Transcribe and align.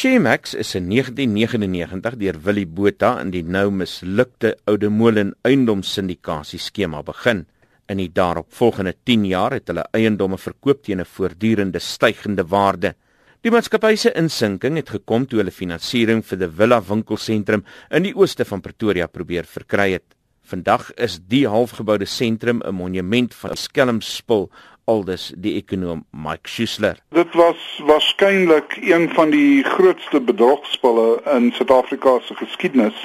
Shemax 0.00 0.54
is 0.54 0.70
in 0.78 0.86
1999 0.88 2.14
deur 2.16 2.36
Willie 2.40 2.64
Botha 2.64 3.18
in 3.20 3.34
die 3.34 3.42
nou 3.44 3.66
mislukte 3.68 4.54
Oudemolen 4.70 5.34
eiendomssyndikasie 5.44 6.60
skema 6.64 7.02
begin. 7.04 7.42
In 7.84 8.00
die 8.00 8.06
daaropvolgende 8.08 8.94
10 9.04 9.26
jaar 9.28 9.58
het 9.58 9.68
hulle 9.68 9.84
eiendomme 9.92 10.38
verkoop 10.40 10.80
teen 10.86 11.02
'n 11.04 11.10
voortdurende 11.16 11.82
stygende 11.84 12.46
waarde. 12.48 12.94
Die 13.42 13.52
maatskappy 13.52 13.94
se 13.96 14.14
insinking 14.16 14.76
het 14.76 14.88
gekom 14.88 15.26
toe 15.26 15.40
hulle 15.40 15.52
finansiering 15.52 16.24
vir 16.24 16.38
die 16.38 16.48
Villa 16.48 16.80
winkelsentrum 16.80 17.64
in 17.90 18.02
die 18.02 18.16
ooste 18.16 18.44
van 18.44 18.60
Pretoria 18.60 19.06
probeer 19.06 19.44
verkry 19.44 19.92
het. 19.92 20.16
Vandag 20.42 20.94
is 20.96 21.20
die 21.28 21.46
halfgeboude 21.46 22.06
sentrum 22.06 22.62
'n 22.64 22.74
monument 22.74 23.34
van 23.34 23.56
skelmspul 23.56 24.50
aldus 24.90 25.30
die 25.36 25.54
ekonom 25.60 26.02
Mike 26.10 26.50
Schuessler. 26.50 26.98
Dit 27.14 27.34
was 27.38 27.60
waarskynlik 27.86 28.76
een 28.82 29.08
van 29.14 29.30
die 29.34 29.62
grootste 29.64 30.20
bedrogspulle 30.20 31.20
in 31.36 31.50
Suid-Afrika 31.56 32.18
se 32.26 32.34
geskiedenis. 32.34 32.98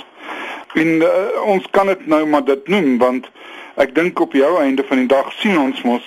En 0.76 0.88
uh, 1.05 1.09
ons 1.45 1.67
kan 1.71 1.88
dit 1.88 2.07
nou 2.12 2.26
maar 2.27 2.43
dit 2.48 2.67
noem 2.67 2.98
want 2.99 3.29
ek 3.79 3.93
dink 3.95 4.20
op 4.23 4.34
jou 4.35 4.52
einde 4.62 4.84
van 4.88 5.03
die 5.03 5.09
dag 5.12 5.31
sien 5.40 5.57
ons 5.59 5.81
mos 5.88 6.03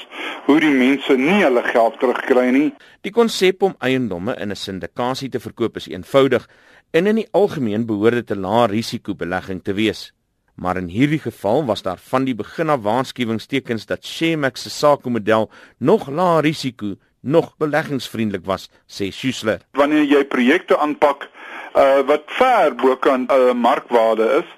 hoe 0.48 0.58
die 0.60 0.72
mense 0.72 1.16
nie 1.20 1.42
hulle 1.42 1.62
geld 1.68 1.98
terugkry 2.00 2.48
nie. 2.52 2.68
Die 3.04 3.12
konsep 3.14 3.62
om 3.62 3.76
eiendomme 3.84 4.36
in 4.40 4.52
'n 4.52 4.56
syndikasie 4.56 5.28
te 5.28 5.40
verkoop 5.40 5.76
is 5.76 5.88
eenvoudig 5.88 6.48
en 6.90 7.06
in 7.06 7.20
die 7.22 7.28
algemeen 7.32 7.86
behoort 7.86 8.26
dit 8.26 8.36
'n 8.36 8.40
lae 8.40 8.66
risiko 8.66 9.14
belegging 9.14 9.62
te 9.64 9.72
wees 9.72 10.12
maar 10.58 10.76
in 10.76 10.88
hierdie 10.90 11.20
geval 11.22 11.64
was 11.64 11.82
daar 11.82 11.98
van 12.10 12.24
die 12.26 12.34
begin 12.34 12.68
af 12.68 12.82
waarskuwingstekens 12.82 13.86
dat 13.86 14.04
Shemax 14.04 14.62
se 14.62 14.70
sakemodel 14.70 15.50
nog 15.78 16.08
laer 16.08 16.42
risiko, 16.42 16.94
nog 17.20 17.54
beleggingsvriendelik 17.58 18.44
was, 18.44 18.68
sê 18.86 19.10
Schuessler. 19.10 19.62
Wanneer 19.78 20.04
jy 20.04 20.24
projekte 20.24 20.78
aanpak 20.78 21.28
uh, 21.74 22.02
wat 22.06 22.24
ver 22.38 22.74
bo 22.74 22.96
kan 22.96 23.26
'n 23.26 23.30
uh, 23.30 23.54
markwaarde 23.54 24.26
is, 24.42 24.48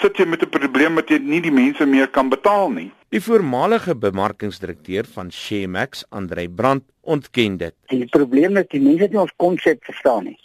sit 0.00 0.16
jy 0.16 0.26
met 0.26 0.42
'n 0.42 0.48
probleem 0.48 0.94
dat 0.94 1.08
jy 1.08 1.18
nie 1.18 1.40
die 1.40 1.52
mense 1.52 1.86
meer 1.86 2.08
kan 2.08 2.28
betaal 2.28 2.70
nie. 2.70 2.90
Die 3.08 3.22
voormalige 3.22 3.94
bemarkingsdirekteur 3.94 5.04
van 5.14 5.30
Shemax, 5.30 6.04
Andrei 6.08 6.48
Brandt, 6.48 6.84
ontken 7.00 7.56
dit. 7.56 7.74
Die 7.88 8.06
probleem 8.06 8.56
is 8.56 8.66
die 8.68 8.80
mense 8.80 9.08
nie 9.08 9.20
ons 9.20 9.32
konsep 9.36 9.84
verstaan 9.84 10.24
nie. 10.24 10.38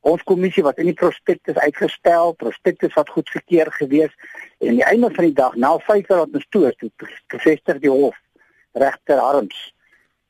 Ons 0.00 0.22
kommissie 0.24 0.62
wat 0.64 0.78
in 0.80 0.88
die 0.88 0.96
prospektus 0.96 1.58
uitgestel, 1.60 2.32
prospektus 2.40 2.94
wat 2.96 3.12
goedgekeur 3.12 3.68
gewees 3.72 4.14
en 4.58 4.68
aan 4.68 4.80
die 4.80 4.86
einde 4.88 5.10
van 5.14 5.24
die 5.28 5.36
dag 5.36 5.56
na 5.60 5.74
5 5.78 6.08
jaar 6.08 6.24
wat 6.24 6.38
ons 6.40 6.46
toe 6.48 6.72
gevestig 7.34 7.82
die 7.84 7.92
hof 7.92 8.16
regter 8.72 9.20
Harms 9.20 9.74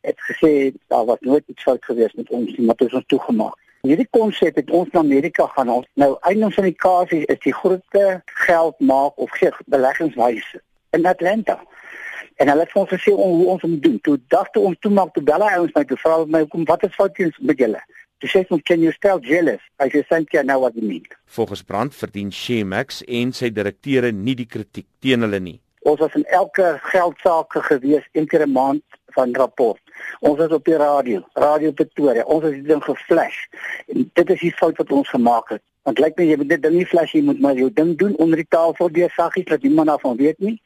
het 0.01 0.21
gesê 0.21 0.73
daar 0.89 1.05
was 1.05 1.21
nooit 1.21 1.45
iets 1.47 1.63
fout 1.63 1.85
gewees 1.85 2.13
met 2.13 2.31
ons 2.31 2.57
nie, 2.57 2.67
maar 2.67 2.77
dit 2.77 2.89
is 2.89 2.95
ons 2.95 3.07
toegemaak. 3.07 3.57
Hierdie 3.81 4.09
konsep 4.11 4.57
het 4.57 4.71
ons 4.71 4.91
na 4.93 5.01
Amerika 5.01 5.47
gaan 5.55 5.71
ons 5.73 5.87
nou 6.01 6.17
einde 6.29 6.51
van 6.51 6.67
die 6.69 6.77
kasie 6.77 7.21
is 7.33 7.39
die 7.45 7.55
grootste 7.55 8.23
geld 8.25 8.81
maak 8.81 9.17
of 9.17 9.31
gee 9.39 9.53
beleggingswyse 9.67 10.61
in 10.97 11.07
Atlanta. 11.07 11.61
En 12.37 12.49
hulle 12.49 12.65
het 12.65 12.75
ons 12.75 12.89
gesê 12.89 13.13
hoe 13.13 13.47
ons 13.53 13.63
moet 13.63 13.83
doen. 13.83 13.99
Toe 14.01 14.19
dagte 14.33 14.61
ons 14.61 14.77
toe 14.81 14.93
maak 14.93 15.15
toe 15.15 15.23
bel 15.23 15.45
hy 15.45 15.59
ons 15.63 15.73
my 15.77 15.85
toe 15.85 15.97
vra 16.01 16.19
my 16.27 16.45
hoekom 16.45 16.65
wat 16.69 16.85
is 16.89 16.95
fout 16.97 17.19
met 17.39 17.59
julle? 17.59 17.81
Toe 18.21 18.29
sê 18.29 18.41
ons 18.53 18.61
can 18.69 18.83
you 18.85 18.93
spell 18.93 19.21
jealous? 19.25 19.63
I 19.81 19.89
say 19.89 20.03
thank 20.05 20.35
you 20.35 20.43
now 20.45 20.59
what 20.61 20.75
you 20.77 20.83
mean. 20.85 21.07
Volgens 21.25 21.63
Brand 21.65 21.95
verdien 21.97 22.29
Shemax 22.31 23.01
en 23.09 23.31
sy 23.33 23.49
direkteure 23.49 24.11
nie 24.13 24.35
die 24.37 24.45
kritiek 24.45 24.85
teen 25.01 25.25
hulle 25.25 25.39
nie. 25.41 25.55
Ons 25.89 26.03
was 26.03 26.17
in 26.19 26.27
elke 26.29 26.75
geldsaak 26.91 27.57
gewees 27.71 28.05
een 28.13 28.27
keer 28.29 28.45
'n 28.45 28.53
maand 28.53 28.83
van 29.17 29.33
rapport. 29.33 29.81
Ons 30.21 30.37
was 30.39 30.53
op 30.53 30.65
die 30.65 30.77
radio, 30.77 31.23
Radio 31.33 31.73
Pretoria. 31.73 32.23
Ons 32.23 32.45
het 32.45 32.53
dit 32.53 32.67
ding 32.69 32.85
geflash. 32.85 33.39
En 33.89 34.11
dit 34.13 34.31
is 34.31 34.41
die 34.41 34.53
fout 34.53 34.77
wat 34.77 34.93
ons 34.93 35.09
gemaak 35.09 35.49
het. 35.49 35.63
Want 35.83 35.99
lyk 35.99 36.19
my 36.19 36.25
jy 36.25 36.37
moet 36.37 36.49
dit 36.49 36.63
ding 36.63 36.75
nie 36.75 36.87
flash 36.87 37.13
jy 37.13 37.23
moet 37.23 37.41
maar 37.41 37.55
jou 37.55 37.71
ding 37.73 37.97
doen 37.99 38.17
onder 38.17 38.37
die 38.37 38.49
tafel 38.49 38.93
deur 38.93 39.11
saggies 39.11 39.49
dat 39.49 39.63
niemand 39.63 39.89
daarvan 39.89 40.17
weet 40.17 40.39
nie. 40.39 40.61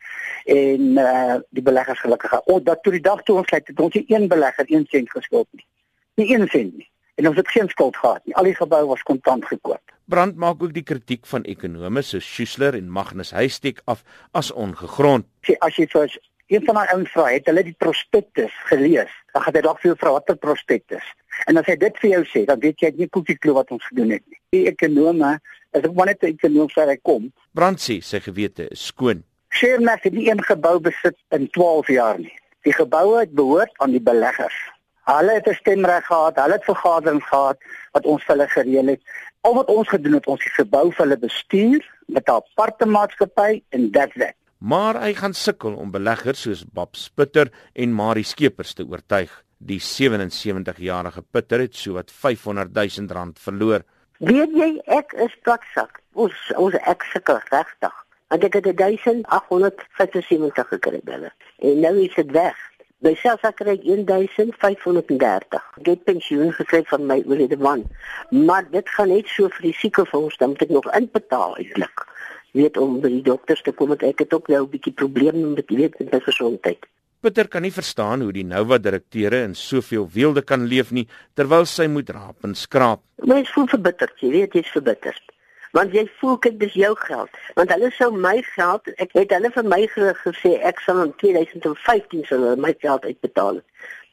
En 0.45 0.99
uh 0.99 1.39
die 1.51 1.63
beleggers 1.63 2.01
gelukkig. 2.01 2.47
O, 2.47 2.61
dat 2.61 2.83
tot 2.83 2.93
die 2.93 3.03
dag 3.03 3.23
toe 3.23 3.37
ons 3.37 3.47
kyk, 3.47 3.67
het 3.67 3.81
ons 3.81 3.95
nie 3.95 4.05
een 4.09 4.29
belegger 4.29 4.65
1 4.67 4.87
sent 4.91 5.11
geskuld 5.11 5.47
nie. 5.51 5.67
Nie 6.15 6.35
1 6.35 6.49
sent 6.49 6.77
nie 6.77 6.89
en 7.15 7.29
ons 7.29 7.37
het 7.37 7.49
geen 7.49 7.69
skuld 7.69 7.97
gehad 7.97 8.23
nie. 8.25 8.35
Al 8.35 8.49
die 8.51 8.55
geboue 8.59 8.87
was 8.91 9.03
kontant 9.03 9.47
gekoop. 9.47 9.83
Brand 10.05 10.37
maak 10.37 10.63
ook 10.63 10.75
die 10.75 10.85
kritiek 10.85 11.27
van 11.27 11.47
ekonome 11.49 12.03
so 12.03 12.21
Schuessler 12.21 12.77
en 12.77 12.91
Magnus 12.93 13.33
Huystek 13.33 13.81
af 13.89 14.05
as 14.33 14.53
ongegrond. 14.53 15.27
Sê 15.49 15.57
as 15.65 15.79
jy 15.81 15.87
vir 15.93 16.19
een 16.53 16.65
van 16.67 16.77
daai 16.77 16.93
ouens 16.93 17.13
vra, 17.15 17.31
het 17.33 17.47
hulle 17.49 17.65
die 17.65 17.77
prospektus 17.81 18.53
gelees? 18.69 19.13
Dan 19.33 19.47
gaan 19.47 19.57
hy 19.57 19.63
dalk 19.65 19.81
vir 19.81 19.91
jou 19.91 19.99
vra 20.03 20.13
watter 20.19 20.37
prospektus. 20.37 21.07
En 21.49 21.57
as 21.57 21.67
hy 21.71 21.77
dit 21.81 22.01
vir 22.03 22.11
jou 22.11 22.23
sê, 22.31 22.45
dan 22.51 22.61
weet 22.61 22.85
jy 22.85 22.91
nie 22.99 23.09
koekie 23.09 23.39
klou 23.41 23.57
wat 23.57 23.73
ons 23.75 23.87
gedoen 23.89 24.13
het 24.15 24.25
nie. 24.29 24.41
Die 24.53 24.67
ekonome, 24.71 25.39
as 25.73 25.83
ek 25.89 25.95
maar 25.97 26.13
net 26.13 26.23
'n 26.23 26.37
ekonom 26.37 26.69
sê 26.69 26.87
hy 26.87 26.99
kom. 27.03 27.33
Brand 27.55 27.81
sê 27.81 28.03
sy 28.03 28.21
gewete 28.21 28.69
is 28.71 28.85
skoon. 28.87 29.25
Shermack 29.51 30.05
het 30.05 30.13
nie 30.13 30.29
een 30.29 30.43
gebou 30.43 30.81
besit 30.81 31.17
in 31.31 31.49
12 31.51 31.89
jaar 31.89 32.19
nie. 32.19 32.35
Die 32.65 32.73
geboue 32.73 33.21
het 33.21 33.33
behoort 33.33 33.73
aan 33.79 33.91
die 33.91 34.01
beleggers. 34.01 34.57
Hulle 35.05 35.33
het 35.33 35.49
'n 35.49 35.55
stemreg 35.55 36.07
gehad, 36.07 36.37
hulle 36.37 36.53
het 36.53 36.65
vergaderings 36.65 37.29
gehad 37.29 37.59
wat 37.93 38.05
ons 38.07 38.25
vir 38.25 38.37
hulle 38.37 38.49
gereël 38.49 38.87
het. 38.87 39.03
Al 39.41 39.55
wat 39.55 39.69
ons 39.69 39.89
gedoen 39.89 40.13
het, 40.13 40.27
ons 40.27 40.45
het 40.45 40.53
gebou 40.53 40.93
vir 40.93 41.05
hulle 41.05 41.19
bestuur 41.19 41.83
met 42.07 42.29
'n 42.29 42.31
aparte 42.31 42.87
maatskappy 42.87 43.63
en 43.69 43.91
that's 43.91 44.17
it. 44.17 44.35
Maar 44.59 45.01
hy 45.01 45.15
gaan 45.15 45.35
sukkel 45.35 45.75
om 45.75 45.91
beleggers 45.91 46.41
soos 46.41 46.65
Bob 46.65 46.97
Spitter 46.97 47.51
en 47.73 47.93
Marie 47.93 48.25
Skeepers 48.25 48.75
te 48.75 48.87
oortuig. 48.89 49.45
Die 49.59 49.81
77-jarige 49.81 51.23
Pitter 51.31 51.61
het 51.61 51.77
sowat 51.77 52.11
500 52.13 52.75
000 52.75 53.07
rand 53.13 53.39
verloor. 53.39 53.81
Weet 54.19 54.51
jy, 54.57 54.81
ek 54.87 55.13
is 55.13 55.37
platsak. 55.43 56.01
Ons 56.13 56.33
ons 56.57 56.75
ek 56.75 57.03
sukkel 57.13 57.39
regtig. 57.51 57.93
Want 58.33 58.45
ek 58.45 58.55
het 58.55 58.77
1875 58.77 60.69
gekry 60.69 61.01
belle. 61.05 61.33
En 61.59 61.81
nou 61.81 61.97
is 62.03 62.15
dit 62.15 62.31
weg. 62.31 62.57
By 63.03 63.15
Selsa 63.19 63.51
kry 63.51 63.75
ek 63.75 63.83
1530. 63.85 65.63
Ek 65.81 65.89
het 65.91 66.05
pensioen 66.07 66.53
gekry 66.55 66.85
van 66.87 67.07
my 67.09 67.19
oorlede 67.27 67.59
man. 67.59 67.83
Maar 68.31 68.69
dit 68.71 68.89
gaan 68.97 69.11
net 69.11 69.29
so 69.33 69.51
vir 69.57 69.67
die 69.67 69.75
siekefonds 69.81 70.39
dan 70.39 70.55
moet 70.55 70.63
ek 70.63 70.75
nog 70.77 70.87
inbetaal 70.95 71.59
eintlik. 71.59 72.07
Weet 72.55 72.79
om 72.79 73.01
by 73.03 73.11
die 73.11 73.25
dokters 73.27 73.65
te 73.67 73.75
kom 73.75 73.91
met 73.91 74.07
ek 74.07 74.23
het 74.23 74.35
ook 74.35 74.49
nou 74.49 74.63
'n 74.63 74.71
bietjie 74.71 74.95
probleme 74.95 75.43
met 75.57 75.69
weet 75.69 75.99
met 75.99 76.13
my 76.13 76.21
gesondheid. 76.21 76.87
Pieter 77.21 77.49
kan 77.49 77.63
nie 77.63 77.73
verstaan 77.73 78.21
hoe 78.21 78.33
die 78.33 78.45
Nova 78.45 78.79
direkteure 78.79 79.43
in 79.43 79.55
soveel 79.55 80.09
weelde 80.13 80.43
kan 80.43 80.67
leef 80.67 80.91
nie 80.93 81.09
terwyl 81.35 81.65
sy 81.65 81.87
moet 81.87 82.11
raap 82.11 82.45
en 82.45 82.55
skraap. 82.55 83.01
Mens 83.17 83.51
voel 83.51 83.67
verbitterd, 83.67 84.21
jy 84.21 84.31
weet 84.31 84.53
jy's 84.53 84.71
verbitterd 84.71 85.34
want 85.75 85.95
jy 85.95 86.05
voel 86.21 86.39
kyk 86.39 86.59
dis 86.61 86.75
jou 86.79 86.93
geld. 87.03 87.31
Want 87.59 87.73
hulle 87.75 87.91
sou 87.99 88.11
my 88.15 88.39
geld 88.55 88.89
ek 89.03 89.15
het 89.19 89.35
hulle 89.35 89.51
vir 89.55 89.69
my 89.75 89.83
gesê 90.23 90.55
ek 90.71 90.81
sal 90.87 91.03
in 91.05 91.13
2015 91.23 92.27
sal 92.31 92.49
my 92.57 92.75
geld 92.81 93.05
uitbetaal 93.05 93.61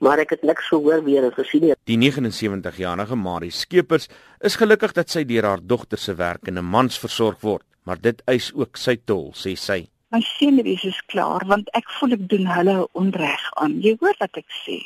maar 0.02 0.18
ek 0.24 0.34
het 0.34 0.44
niks 0.44 0.72
gehoor 0.72 1.04
weer 1.06 1.28
en 1.28 1.34
gesien 1.36 1.62
nie. 1.68 1.76
Die 1.86 1.98
79-jarige 2.02 3.16
Marie 3.16 3.54
Skeepers 3.54 4.10
is 4.42 4.58
gelukkig 4.58 4.96
dat 4.98 5.14
sy 5.14 5.22
deur 5.30 5.46
haar 5.46 5.62
dogter 5.62 6.02
se 6.02 6.18
werk 6.18 6.50
en 6.50 6.58
'n 6.58 6.66
mans 6.66 6.98
versorg 7.00 7.42
word 7.42 7.66
maar 7.86 8.02
dit 8.02 8.22
eis 8.26 8.52
ook 8.54 8.78
sy 8.78 8.98
tol 9.06 9.32
sê 9.38 9.56
sy 9.58 9.86
my 10.12 10.20
senuwees 10.28 10.84
is 10.84 11.00
klaar 11.12 11.44
want 11.48 11.70
ek 11.78 11.88
voel 11.98 12.16
ek 12.18 12.24
doen 12.32 12.48
hulle 12.52 12.76
onreg 13.00 13.44
aan. 13.64 13.78
Jy 13.84 13.96
hoor 14.02 14.18
wat 14.20 14.40
ek 14.40 14.50
sê. 14.64 14.78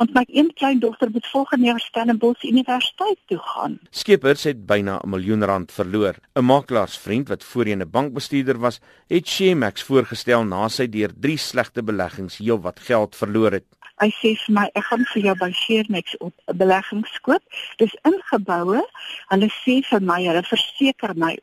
Want 0.00 0.12
my 0.16 0.24
een 0.28 0.50
klein 0.56 0.80
dogter 0.80 1.10
moet 1.12 1.28
volgende 1.32 1.70
jaar 1.70 1.80
Stellenbosch 1.80 2.44
Universiteit 2.48 3.18
toe 3.32 3.38
gaan. 3.52 3.78
Skeepers 3.90 4.44
het 4.48 4.66
byna 4.66 4.98
'n 5.00 5.10
miljoen 5.10 5.44
rand 5.44 5.72
verloor. 5.72 6.14
'n 6.34 6.44
Makelaarsvriend 6.44 7.28
wat 7.28 7.44
voorheen 7.44 7.82
'n 7.82 7.90
bankbestuurder 7.90 8.58
was, 8.58 8.80
het 9.08 9.28
Shemax 9.28 9.82
voorgestel 9.82 10.44
na 10.44 10.68
sy 10.68 10.86
deur 10.88 11.12
drie 11.20 11.38
slegte 11.38 11.82
beleggings 11.82 12.38
heelwat 12.38 12.80
geld 12.80 13.16
verloor 13.16 13.52
het. 13.52 13.64
Hy 13.96 14.10
sê 14.12 14.36
vir 14.36 14.54
my 14.54 14.66
ek 14.74 14.84
gaan 14.84 15.04
vir 15.12 15.22
jou 15.22 15.36
by 15.36 15.50
Shemax 15.52 16.16
op 16.18 16.34
'n 16.46 16.56
beleggings 16.56 17.20
koop. 17.20 17.42
Dis 17.76 17.96
ingeboue. 18.04 18.82
Hulle 19.28 19.50
sê 19.64 19.82
vir 19.90 20.00
my, 20.00 20.20
hulle 20.24 20.42
verseker 20.42 21.16
my 21.16 21.36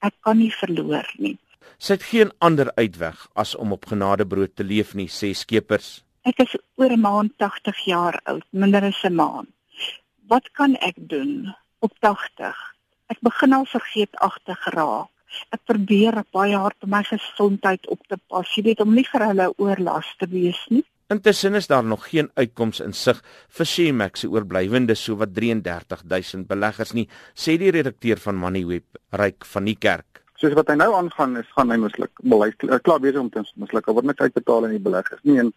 ek 0.00 0.14
kan 0.22 0.38
nie 0.38 0.52
verloor 0.52 1.06
nie. 1.18 1.38
Sy 1.78 1.92
het 1.96 2.06
geen 2.10 2.30
ander 2.38 2.72
uitweg 2.74 3.26
as 3.34 3.54
om 3.54 3.72
op 3.72 3.86
genadebrood 3.86 4.56
te 4.56 4.64
leef 4.64 4.94
nie, 4.94 5.08
sê 5.08 5.32
Skeepers. 5.34 6.02
Ek 6.28 6.40
is 6.44 6.56
oor 6.76 6.92
'n 6.92 7.00
maand 7.00 7.32
80 7.38 7.84
jaar 7.84 8.20
oud, 8.24 8.44
minder 8.50 8.84
as 8.84 9.02
'n 9.04 9.14
maand. 9.14 9.48
Wat 10.28 10.50
kan 10.52 10.76
ek 10.76 10.96
doen 10.96 11.54
op 11.78 11.92
80? 12.00 12.56
Ek 13.08 13.20
begin 13.20 13.52
al 13.52 13.64
vergeetagtig 13.64 14.58
geraak. 14.66 15.08
Ek 15.52 15.60
probeer 15.64 16.24
baie 16.32 16.56
hard 16.56 16.84
om 16.84 16.90
my 16.90 17.02
gesondheid 17.02 17.86
op 17.88 18.00
te 18.08 18.16
pas, 18.28 18.54
jy 18.56 18.62
weet 18.62 18.80
om 18.80 18.94
nie 18.94 19.06
vir 19.12 19.26
hulle 19.26 19.52
oorlas 19.56 20.14
te 20.18 20.26
wees 20.26 20.60
nie. 20.68 20.84
Intussen 21.08 21.54
is 21.54 21.66
daar 21.66 21.84
nog 21.84 22.08
geen 22.08 22.30
uitkoms 22.34 22.80
in 22.84 22.92
sig 22.92 23.22
vir 23.48 23.66
Shemax 23.66 24.20
se 24.20 24.28
oorblywende 24.28 24.94
sowat 24.94 25.32
33000 25.32 26.46
beleggers 26.48 26.92
nie, 26.92 27.08
sê 27.34 27.56
die 27.56 27.72
redakteur 27.72 28.20
van 28.20 28.36
Moneyweb, 28.36 28.98
Ryk 29.16 29.46
van 29.48 29.64
die 29.64 29.76
Kerk. 29.76 30.27
Soos 30.38 30.54
wat 30.54 30.68
hy 30.70 30.76
nou 30.78 30.92
aangaan 30.94 31.34
is 31.40 31.48
gaan 31.56 31.72
hy 31.74 31.76
misluk. 31.82 32.12
Wel 32.22 32.44
hy's 32.44 32.56
klaar 32.86 33.00
besig 33.02 33.18
om 33.20 33.30
te 33.34 33.42
misluk. 33.58 33.86
Hy 33.88 33.94
word 33.96 34.06
niks 34.06 34.22
uitbetaal 34.22 34.66
aan 34.66 34.74
die 34.76 34.82
beleggers 34.82 35.22
nie 35.26 35.38
en 35.42 35.50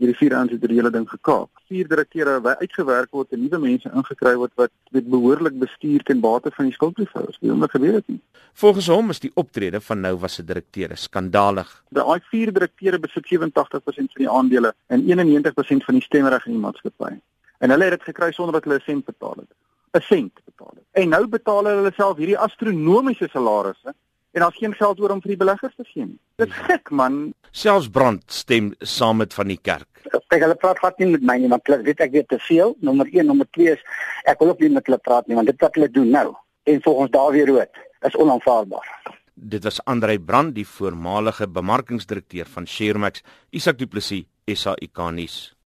hierdie 0.00 0.16
vier 0.16 0.36
ouens 0.38 0.52
het 0.54 0.62
die 0.62 0.76
hele 0.78 0.92
ding 0.94 1.04
gekaap. 1.08 1.50
Vier 1.68 1.88
direkteure 1.90 2.38
uitgewerk 2.62 3.10
word 3.12 3.36
en 3.36 3.42
nuwe 3.44 3.60
mense 3.60 3.90
ingekry 3.92 4.32
word 4.40 4.52
wat 4.60 4.72
dit 4.96 5.08
behoorlik 5.12 5.58
bestuur 5.60 6.04
ten 6.08 6.22
bate 6.24 6.52
van 6.56 6.70
die 6.70 6.76
skuldbriefhouers. 6.76 7.40
Wie 7.42 7.52
hom 7.52 7.66
gebeur 7.68 7.98
dit 8.00 8.14
nie. 8.14 8.20
Volgens 8.62 8.88
hom 8.92 9.12
is 9.12 9.20
die 9.20 9.32
optrede 9.36 9.80
van 9.80 10.00
Nova 10.00 10.28
se 10.28 10.44
direkteure 10.44 10.96
skandalig. 10.96 11.68
Daai 11.92 12.20
vier 12.30 12.52
direkteure 12.52 13.00
besit 13.02 13.28
87% 13.28 14.16
van 14.16 14.24
die 14.24 14.30
aandele 14.30 14.72
en 14.88 15.04
91% 15.08 15.84
van 15.88 15.98
die 16.00 16.04
stemreg 16.04 16.46
in 16.48 16.56
die 16.56 16.62
maatskappy. 16.62 17.18
En 17.60 17.70
hulle 17.70 17.90
het 17.90 17.98
dit 18.00 18.08
gekry 18.08 18.32
sonder 18.32 18.56
dat 18.56 18.64
hulle 18.64 18.80
'n 18.80 18.86
sent 18.86 19.04
betaal 19.04 19.44
het. 19.44 19.52
'n 19.92 20.00
Sent 20.00 20.32
betaal 20.44 20.72
het. 20.74 20.88
En 20.92 21.08
nou 21.08 21.26
betaal 21.26 21.64
hulle 21.64 21.92
self 21.96 22.16
hierdie 22.16 22.38
astronomiese 22.38 23.28
salarisse 23.28 23.94
en 24.32 24.44
daar's 24.44 24.58
geen 24.58 24.74
geld 24.74 25.00
oor 25.00 25.14
om 25.14 25.22
vir 25.22 25.34
die 25.34 25.40
beleggers 25.40 25.74
te 25.76 25.84
gee 25.88 26.06
nie. 26.06 26.18
Dit 26.40 26.52
is 26.52 26.60
gek 26.68 26.90
man. 26.90 27.32
Selfs 27.50 27.88
brand 27.92 28.22
stem 28.32 28.72
saam 28.80 29.20
met 29.22 29.34
van 29.34 29.52
die 29.52 29.58
kerk. 29.60 29.88
Kyk 30.32 30.40
hulle 30.42 30.56
praat 30.58 30.80
glad 30.80 30.98
nie 30.98 31.12
met 31.12 31.26
my 31.28 31.36
nie 31.38 31.50
want 31.52 31.66
hulle 31.68 31.82
weet 31.86 32.00
ek 32.00 32.14
weet 32.16 32.28
te 32.32 32.40
veel. 32.48 32.76
Nommer 32.80 33.08
1, 33.12 33.26
nommer 33.28 33.48
2 33.56 33.76
is 33.76 33.84
ek 34.24 34.40
wil 34.40 34.54
ook 34.54 34.64
nie 34.64 34.72
met 34.72 34.88
hulle 34.88 35.00
praat 35.02 35.28
nie 35.28 35.38
want 35.38 35.50
dit 35.52 35.60
wat 35.60 35.76
hulle 35.78 35.90
doen 35.92 36.10
nou 36.10 36.28
en 36.62 36.82
volgens 36.82 37.10
Dawie 37.10 37.46
Rood 37.46 37.82
is 38.00 38.16
onaanvaarbaar. 38.16 38.88
Dit 39.34 39.64
was 39.64 39.80
Andrei 39.84 40.18
Brand, 40.18 40.54
die 40.54 40.66
voormalige 40.66 41.48
bemarkingsdirekteur 41.48 42.46
van 42.46 42.66
Shermax, 42.66 43.22
Isak 43.50 43.78
Du 43.78 43.86
Plessis, 43.86 44.28
SAIK 44.46 44.98
nuus. 45.10 45.54